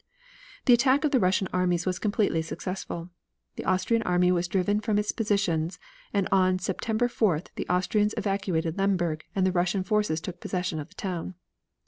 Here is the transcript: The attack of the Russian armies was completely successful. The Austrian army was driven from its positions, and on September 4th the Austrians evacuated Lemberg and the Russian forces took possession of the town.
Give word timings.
The 0.65 0.73
attack 0.73 1.03
of 1.03 1.11
the 1.11 1.19
Russian 1.19 1.47
armies 1.53 1.85
was 1.85 1.99
completely 1.99 2.41
successful. 2.41 3.11
The 3.55 3.65
Austrian 3.65 4.01
army 4.01 4.31
was 4.31 4.47
driven 4.47 4.79
from 4.81 4.97
its 4.97 5.11
positions, 5.11 5.77
and 6.11 6.27
on 6.31 6.57
September 6.57 7.07
4th 7.07 7.49
the 7.53 7.67
Austrians 7.69 8.15
evacuated 8.17 8.79
Lemberg 8.79 9.25
and 9.35 9.45
the 9.45 9.51
Russian 9.51 9.83
forces 9.83 10.19
took 10.19 10.39
possession 10.39 10.79
of 10.79 10.87
the 10.89 10.95
town. 10.95 11.35